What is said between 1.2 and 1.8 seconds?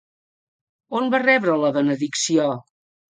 rebre la